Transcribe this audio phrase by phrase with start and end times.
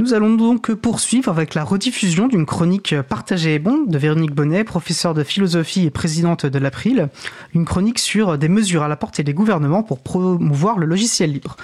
[0.00, 4.64] Nous allons donc poursuivre avec la rediffusion d'une chronique partagée et bon de Véronique Bonnet,
[4.64, 7.10] professeure de philosophie et présidente de l'April,
[7.54, 11.56] une chronique sur des mesures à la portée des gouvernements pour promouvoir le logiciel libre.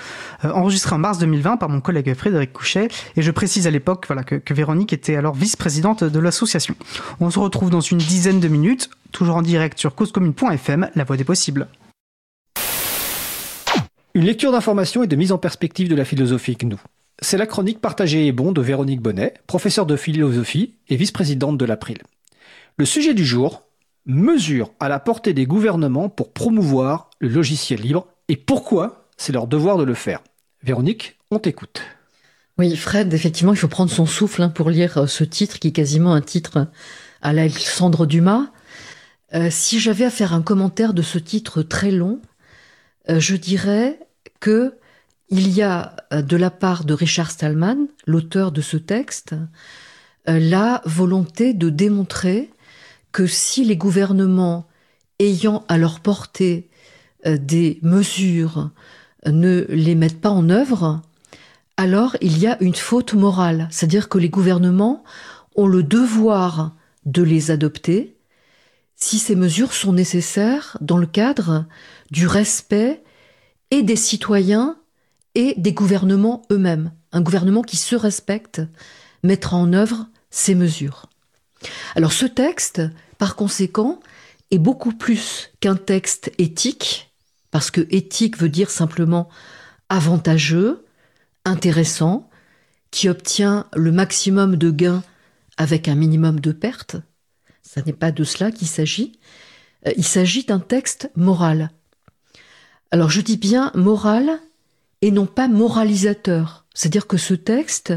[0.44, 4.06] Euh, enregistrée en mars 2020 par mon collègue Frédéric Couchet, et je précise à l'époque
[4.06, 6.76] que, que Véronique était alors vice-présidente de l'association.
[7.18, 11.16] On se retrouve dans une dizaine de minutes, toujours en direct sur causecommune.fm, la voix
[11.16, 11.66] des possibles.
[14.14, 16.76] Une lecture d'information et de mise en perspective de la philosophie GNU.
[17.22, 21.66] C'est la chronique Partagée et bon de Véronique Bonnet, professeure de philosophie et vice-présidente de
[21.66, 21.98] l'April.
[22.78, 23.64] Le sujet du jour,
[24.06, 29.46] mesures à la portée des gouvernements pour promouvoir le logiciel libre et pourquoi c'est leur
[29.46, 30.22] devoir de le faire.
[30.62, 31.82] Véronique, on t'écoute.
[32.56, 35.68] Oui, Fred, effectivement, il faut prendre son souffle hein, pour lire euh, ce titre qui
[35.68, 36.68] est quasiment un titre
[37.20, 38.50] à l'Alexandre Dumas.
[39.34, 42.20] Euh, si j'avais à faire un commentaire de ce titre très long,
[43.10, 43.98] euh, je dirais
[44.40, 44.74] que
[45.30, 49.34] il y a euh, de la part de Richard Stallman, l'auteur de ce texte,
[50.28, 52.50] euh, la volonté de démontrer
[53.12, 54.66] que si les gouvernements
[55.18, 56.68] ayant à leur portée
[57.26, 58.70] euh, des mesures
[59.26, 61.02] ne les mettent pas en œuvre,
[61.76, 65.04] alors il y a une faute morale, c'est-à-dire que les gouvernements
[65.56, 66.74] ont le devoir
[67.06, 68.16] de les adopter
[68.96, 71.66] si ces mesures sont nécessaires dans le cadre
[72.10, 73.02] du respect
[73.70, 74.76] et des citoyens
[75.34, 76.92] et des gouvernements eux-mêmes.
[77.12, 78.62] Un gouvernement qui se respecte
[79.22, 81.06] mettra en œuvre ces mesures.
[81.94, 82.82] Alors ce texte,
[83.18, 84.00] par conséquent,
[84.50, 87.12] est beaucoup plus qu'un texte éthique,
[87.50, 89.28] parce que éthique veut dire simplement
[89.88, 90.84] avantageux,
[91.44, 92.28] intéressant,
[92.90, 95.02] qui obtient le maximum de gains
[95.56, 96.96] avec un minimum de pertes.
[97.62, 99.18] Ce n'est pas de cela qu'il s'agit.
[99.86, 101.70] Euh, il s'agit d'un texte moral.
[102.90, 104.40] Alors je dis bien moral
[105.02, 106.66] et non pas moralisateur.
[106.74, 107.94] C'est-à-dire que ce texte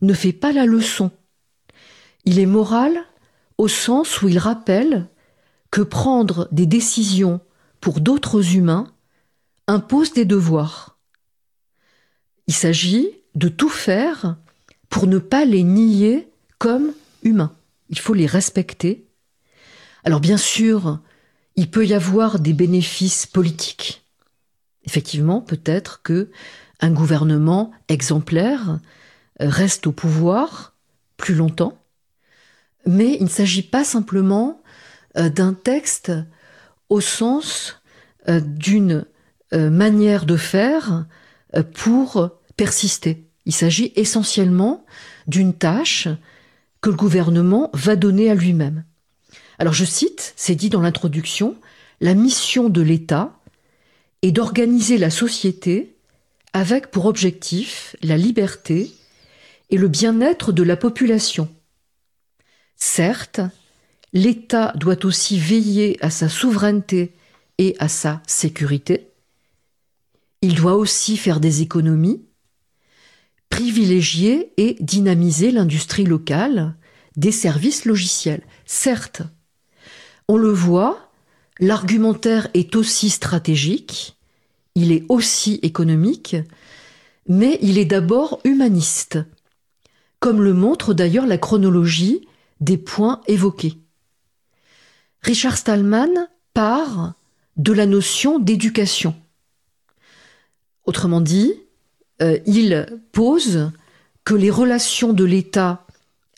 [0.00, 1.10] ne fait pas la leçon.
[2.24, 2.98] Il est moral
[3.56, 5.08] au sens où il rappelle
[5.70, 7.40] que prendre des décisions
[7.80, 8.92] pour d'autres humains
[9.66, 10.98] impose des devoirs.
[12.46, 14.36] Il s'agit de tout faire
[14.88, 16.92] pour ne pas les nier comme
[17.22, 17.54] humains.
[17.90, 19.06] Il faut les respecter.
[20.04, 21.00] Alors bien sûr,
[21.56, 24.07] il peut y avoir des bénéfices politiques
[24.88, 26.30] effectivement, peut-être que
[26.80, 28.78] un gouvernement exemplaire
[29.42, 30.72] euh, reste au pouvoir
[31.18, 31.78] plus longtemps,
[32.86, 34.62] mais il ne s'agit pas simplement
[35.18, 36.10] euh, d'un texte
[36.88, 37.82] au sens
[38.28, 39.04] euh, d'une
[39.52, 41.06] manière de faire
[41.72, 43.24] pour persister.
[43.46, 44.84] Il s'agit essentiellement
[45.26, 46.06] d'une tâche
[46.82, 48.84] que le gouvernement va donner à lui-même.
[49.58, 51.56] Alors je cite, c'est dit dans l'introduction,
[52.02, 53.37] la mission de l'État
[54.22, 55.96] et d'organiser la société
[56.52, 58.92] avec pour objectif la liberté
[59.70, 61.48] et le bien-être de la population.
[62.76, 63.40] Certes,
[64.12, 67.14] l'État doit aussi veiller à sa souveraineté
[67.58, 69.10] et à sa sécurité.
[70.40, 72.24] Il doit aussi faire des économies,
[73.50, 76.76] privilégier et dynamiser l'industrie locale
[77.16, 78.42] des services logiciels.
[78.64, 79.22] Certes,
[80.28, 81.07] on le voit,
[81.60, 84.16] L'argumentaire est aussi stratégique,
[84.74, 86.36] il est aussi économique,
[87.26, 89.18] mais il est d'abord humaniste,
[90.20, 92.26] comme le montre d'ailleurs la chronologie
[92.60, 93.74] des points évoqués.
[95.22, 97.14] Richard Stallman part
[97.56, 99.16] de la notion d'éducation.
[100.84, 101.52] Autrement dit,
[102.22, 103.70] euh, il pose
[104.24, 105.84] que les relations de l'État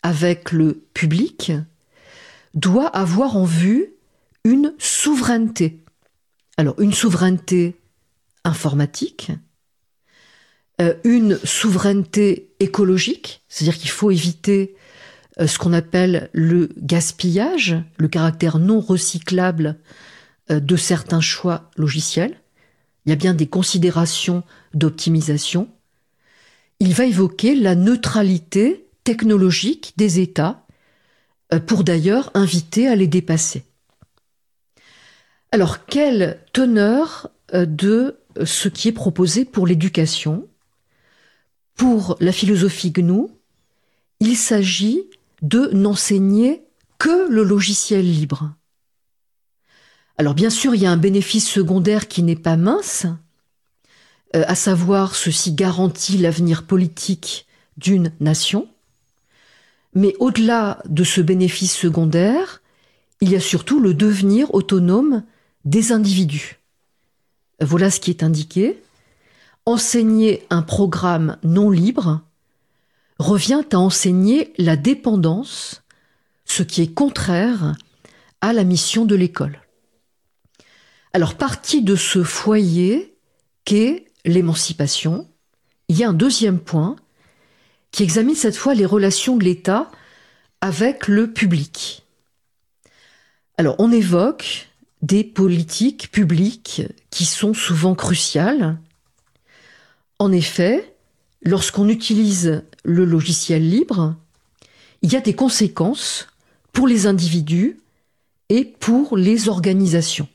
[0.03, 1.53] avec le public
[2.53, 3.93] doivent avoir en vue
[4.43, 5.83] une souveraineté.
[6.57, 7.75] Alors une souveraineté
[8.43, 9.31] informatique,
[10.81, 14.75] euh, une souveraineté écologique, c'est-à-dire qu'il faut éviter
[15.39, 19.77] euh, ce qu'on appelle le gaspillage, le caractère non recyclable
[20.49, 22.35] euh, de certains choix logiciels.
[23.05, 24.43] Il y a bien des considérations
[24.73, 25.69] d'optimisation.
[26.79, 30.65] Il va évoquer la neutralité technologique des États
[31.67, 33.65] pour d'ailleurs inviter à les dépasser.
[35.53, 40.47] Alors, quelle teneur euh, de ce qui est proposé pour l'éducation?
[41.75, 43.27] Pour la philosophie GNU,
[44.21, 45.03] il s'agit
[45.41, 46.63] de n'enseigner
[46.99, 48.53] que le logiciel libre.
[50.17, 53.07] Alors bien sûr, il y a un bénéfice secondaire qui n'est pas mince,
[54.35, 58.69] euh, à savoir ceci garantit l'avenir politique d'une nation.
[59.95, 62.61] Mais au-delà de ce bénéfice secondaire,
[63.19, 65.23] il y a surtout le devenir autonome
[65.65, 66.59] des individus.
[67.59, 68.81] Voilà ce qui est indiqué.
[69.65, 72.21] Enseigner un programme non libre
[73.19, 75.83] revient à enseigner la dépendance,
[76.45, 77.75] ce qui est contraire
[78.41, 79.61] à la mission de l'école.
[81.13, 83.15] Alors, partie de ce foyer
[83.65, 85.29] qu'est l'émancipation,
[85.87, 86.95] il y a un deuxième point
[87.91, 89.91] qui examine cette fois les relations de l'État
[90.61, 92.03] avec le public.
[93.57, 94.70] Alors, on évoque
[95.01, 98.79] des politiques publiques qui sont souvent cruciales.
[100.19, 100.95] En effet,
[101.41, 104.15] lorsqu'on utilise le logiciel libre,
[105.01, 106.27] il y a des conséquences
[106.71, 107.79] pour les individus
[108.49, 110.27] et pour les organisations.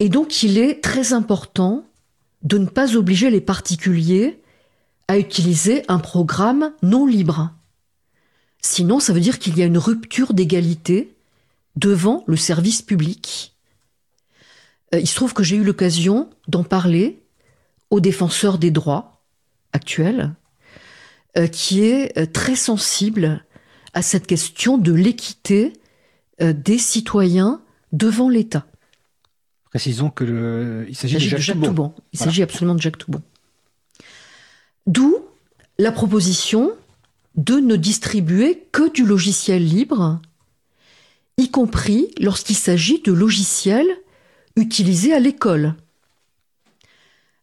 [0.00, 1.84] Et donc il est très important
[2.42, 4.40] de ne pas obliger les particuliers
[5.08, 7.50] à utiliser un programme non libre.
[8.62, 11.14] Sinon, ça veut dire qu'il y a une rupture d'égalité
[11.76, 13.56] devant le service public.
[14.94, 17.22] Euh, il se trouve que j'ai eu l'occasion d'en parler
[17.90, 19.22] aux défenseurs des droits
[19.72, 20.34] actuels,
[21.36, 23.44] euh, qui est euh, très sensible
[23.92, 25.72] à cette question de l'équité
[26.40, 27.60] des citoyens
[27.92, 28.64] devant l'État.
[29.68, 31.92] Précisons que il s'agit de Jacques, Toubon.
[32.14, 33.20] Il s'agit absolument de Jacques Toubon.
[34.86, 35.18] D'où
[35.76, 36.72] la proposition
[37.36, 40.22] de ne distribuer que du logiciel libre
[41.40, 43.90] y compris lorsqu'il s'agit de logiciels
[44.56, 45.74] utilisés à l'école.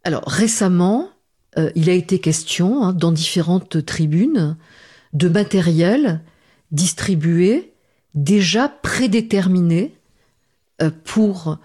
[0.04, 1.10] Alors récemment,
[1.58, 4.58] euh, il a été question hein, dans différentes tribunes
[5.14, 6.22] de matériel
[6.72, 7.74] distribué
[8.14, 9.96] déjà prédéterminé
[10.82, 11.58] euh, pour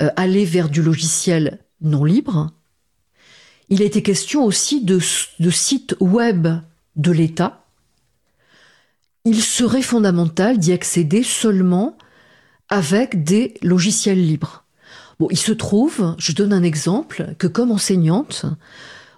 [0.00, 2.50] euh, aller vers du logiciel non libre.
[3.68, 6.48] Il a été question aussi de sites web
[6.96, 7.59] de l'État
[9.24, 11.96] il serait fondamental d'y accéder seulement
[12.68, 14.64] avec des logiciels libres.
[15.18, 18.46] Bon, il se trouve, je donne un exemple, que comme enseignante,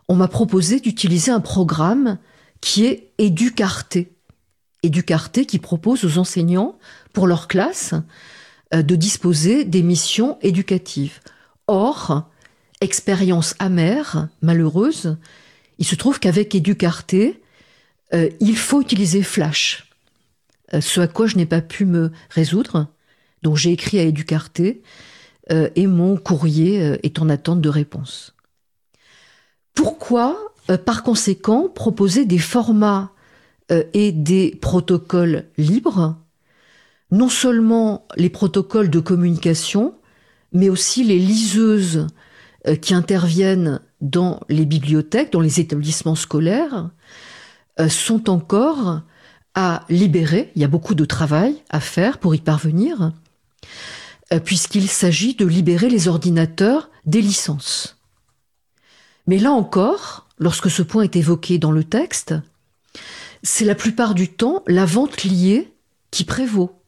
[0.09, 2.19] on m'a proposé d'utiliser un programme
[2.61, 4.13] qui est Educarté.
[4.83, 6.77] Educarté qui propose aux enseignants,
[7.13, 7.95] pour leur classe,
[8.75, 11.21] euh, de disposer des missions éducatives.
[11.69, 12.29] Or,
[12.81, 15.17] expérience amère, malheureuse,
[15.79, 17.43] il se trouve qu'avec Educarté,
[18.13, 19.92] euh, il faut utiliser Flash.
[20.75, 22.89] Euh, ce à quoi je n'ai pas pu me résoudre.
[23.43, 24.83] Donc j'ai écrit à Educarté
[25.51, 28.35] euh, et mon courrier euh, est en attente de réponse.
[29.75, 30.37] Pourquoi,
[30.85, 33.11] par conséquent, proposer des formats
[33.95, 36.19] et des protocoles libres?
[37.11, 39.95] Non seulement les protocoles de communication,
[40.53, 42.07] mais aussi les liseuses
[42.83, 46.91] qui interviennent dans les bibliothèques, dans les établissements scolaires,
[47.89, 49.01] sont encore
[49.55, 50.51] à libérer.
[50.55, 53.13] Il y a beaucoup de travail à faire pour y parvenir,
[54.33, 57.97] euh, puisqu'il s'agit de libérer les ordinateurs des licences.
[59.27, 62.35] Mais là encore, lorsque ce point est évoqué dans le texte,
[63.43, 65.73] c'est la plupart du temps la vente liée
[66.11, 66.79] qui prévaut.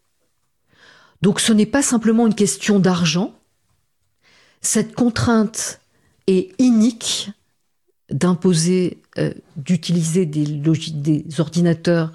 [1.22, 3.34] Donc ce n'est pas simplement une question d'argent.
[4.60, 5.80] Cette contrainte
[6.26, 7.30] est inique
[8.10, 12.12] d'imposer, euh, d'utiliser des, des ordinateurs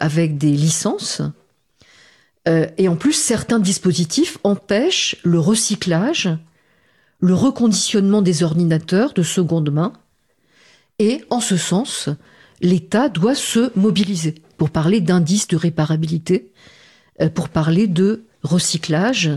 [0.00, 1.22] avec des licences.
[2.48, 6.30] Euh, et en plus, certains dispositifs empêchent le recyclage,
[7.20, 9.92] le reconditionnement des ordinateurs de seconde main.
[10.98, 12.08] Et en ce sens,
[12.60, 16.52] l'État doit se mobiliser pour parler d'indice de réparabilité,
[17.20, 19.30] euh, pour parler de recyclage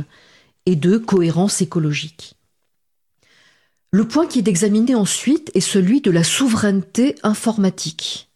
[0.66, 2.36] et de cohérence écologique.
[3.92, 8.31] Le point qui est examiné ensuite est celui de la souveraineté informatique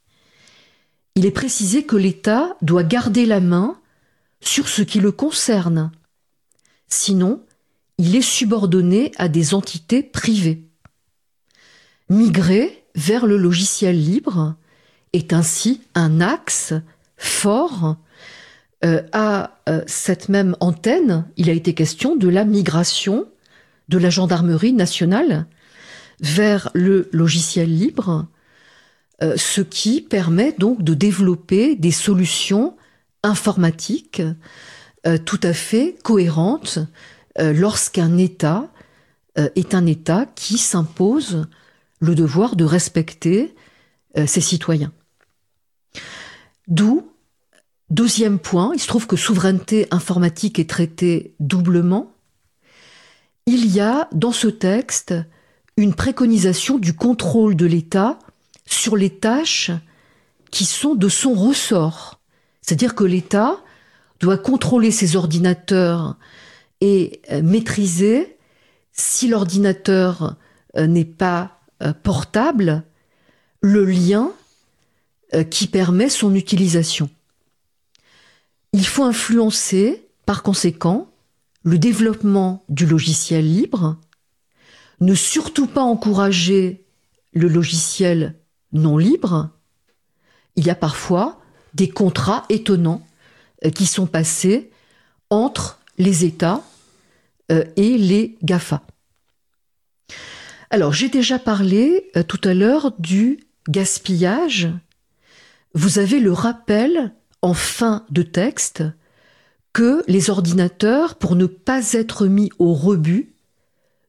[1.16, 3.78] il est précisé que l'État doit garder la main
[4.42, 5.92] sur ce qui le concerne.
[6.88, 7.42] Sinon,
[7.98, 10.64] il est subordonné à des entités privées.
[12.10, 14.56] Migrer vers le logiciel libre
[15.14, 16.74] est ainsi un axe
[17.18, 17.96] fort
[18.84, 21.26] euh, à euh, cette même antenne.
[21.38, 23.26] Il a été question de la migration
[23.88, 25.48] de la gendarmerie nationale
[26.20, 28.28] vers le logiciel libre
[29.24, 32.76] euh, ce qui permet donc de développer des solutions
[33.24, 34.22] informatiques
[35.08, 36.80] euh, tout à fait cohérentes
[37.40, 38.70] euh, lorsqu'un État
[39.38, 41.46] est un État qui s'impose
[42.00, 43.54] le devoir de respecter
[44.28, 44.94] ses citoyens.
[46.70, 47.12] D'où,
[47.90, 52.14] deuxième point, il se trouve que souveraineté informatique est traitée doublement.
[53.46, 55.14] Il y a dans ce texte
[55.76, 58.18] une préconisation du contrôle de l'État
[58.66, 59.72] sur les tâches
[60.52, 62.20] qui sont de son ressort.
[62.62, 63.60] C'est-à-dire que l'État
[64.20, 66.18] doit contrôler ses ordinateurs
[66.82, 68.38] et euh, maîtriser
[68.92, 70.36] si l'ordinateur
[70.78, 72.84] euh, n'est pas euh, portable,
[73.62, 74.32] le lien
[75.50, 77.10] qui permet son utilisation.
[78.74, 81.10] Il faut influencer, par conséquent,
[81.64, 83.98] le développement du logiciel libre,
[85.02, 86.86] ne surtout pas encourager
[87.34, 88.36] le logiciel
[88.76, 89.50] non libre.
[90.56, 91.42] Il y a parfois
[91.74, 93.06] des contrats étonnants
[93.66, 94.70] euh, qui sont passés
[95.30, 96.64] entre les États
[97.52, 98.82] euh, et les GAFA.
[100.70, 103.40] Alors, j'ai déjà parlé euh, tout à l'heure du
[103.70, 104.70] gaspillage.
[105.74, 108.84] Vous avez le rappel en fin de texte
[109.74, 113.34] que les ordinateurs, pour ne pas être mis au rebut,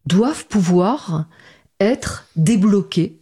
[0.07, 1.27] doivent pouvoir
[1.81, 3.21] être débloqués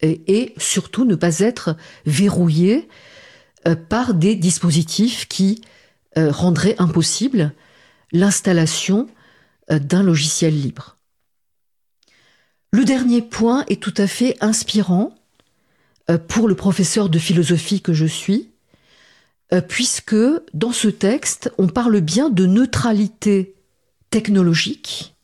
[0.00, 2.88] et, surtout ne pas être verrouillés
[3.66, 5.62] euh, par des dispositifs qui
[6.18, 7.52] euh, rendraient impossible
[8.12, 9.08] l'installation
[9.70, 10.98] d'un logiciel libre.
[12.74, 15.14] Le dernier point est tout à fait inspirant
[16.10, 18.50] euh, pour le professeur de philosophie que je suis,
[19.52, 20.16] euh, puisque
[20.52, 23.54] dans ce texte, on parle bien de neutralité
[24.10, 25.14] technologique,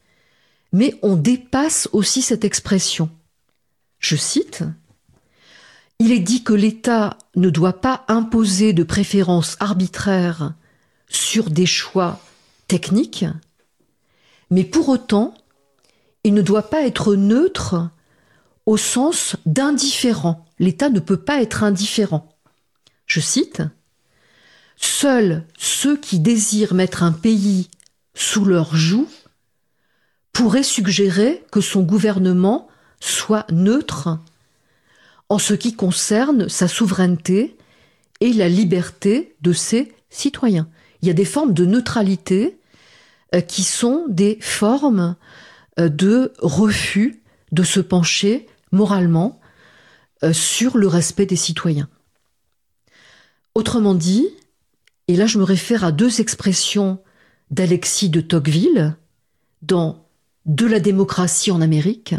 [0.72, 3.10] mais on dépasse aussi cette expression.
[4.10, 4.64] Je cite,
[6.00, 10.54] Il est dit que l'État ne doit pas imposer de préférences arbitraires
[11.08, 12.20] sur des choix
[12.66, 13.24] techniques,
[14.50, 15.32] mais pour autant,
[16.24, 17.88] il ne doit pas être neutre
[18.66, 20.44] au sens d'indifférent.
[20.58, 22.36] L'État ne peut pas être indifférent.
[23.06, 23.62] Je cite,
[24.74, 27.70] Seuls ceux qui désirent mettre un pays
[28.14, 29.06] sous leur joug
[30.32, 32.66] pourraient suggérer que son gouvernement
[33.00, 34.19] soit neutre
[35.28, 37.57] en ce qui concerne sa souveraineté
[38.21, 40.69] et la liberté de ses citoyens.
[41.02, 42.59] Il y a des formes de neutralité
[43.35, 45.16] euh, qui sont des formes
[45.78, 49.40] euh, de refus de se pencher moralement
[50.23, 51.88] euh, sur le respect des citoyens.
[53.54, 54.28] Autrement dit,
[55.09, 57.00] et là je me réfère à deux expressions
[57.50, 58.97] d'Alexis de Tocqueville
[59.62, 60.07] dans
[60.47, 62.14] De la démocratie en Amérique,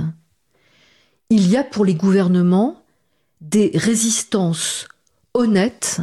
[1.32, 2.84] il y a pour les gouvernements
[3.40, 4.90] des résistances
[5.34, 6.02] honnêtes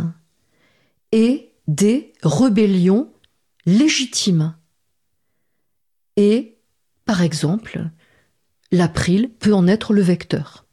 [1.12, 3.12] et des rébellions
[3.66, 4.54] légitimes.
[6.16, 6.56] Et
[7.04, 7.90] par exemple,
[8.72, 10.64] l'April peut en être le vecteur.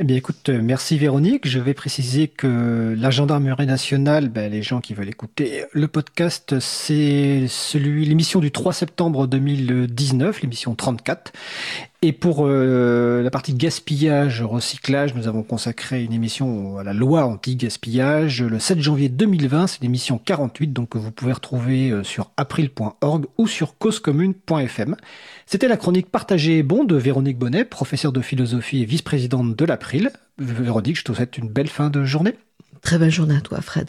[0.00, 1.46] Eh bien, écoute, euh, merci Véronique.
[1.46, 6.58] Je vais préciser que la gendarmerie nationale, ben, les gens qui veulent écouter le podcast,
[6.58, 11.32] c'est l'émission du 3 septembre 2019, l'émission 34.
[12.06, 17.24] Et pour euh, la partie gaspillage, recyclage, nous avons consacré une émission à la loi
[17.24, 19.68] anti-gaspillage le 7 janvier 2020.
[19.68, 24.96] C'est l'émission 48, donc que vous pouvez retrouver euh, sur april.org ou sur causecommune.fm.
[25.46, 29.64] C'était la chronique Partagée et bon de Véronique Bonnet, professeure de philosophie et vice-présidente de
[29.64, 30.10] l'April.
[30.36, 32.34] Véronique, je te souhaite une belle fin de journée.
[32.82, 33.88] Très belle journée à toi, Fred.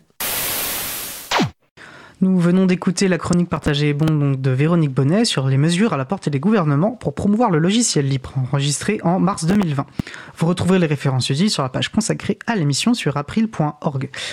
[2.21, 6.05] Nous venons d'écouter la chronique partagée bon de Véronique Bonnet sur les mesures à la
[6.05, 9.85] portée des gouvernements pour promouvoir le logiciel libre, enregistré en mars 2020.
[10.37, 14.09] Vous retrouverez les références utiles sur la page consacrée à l'émission sur april.org.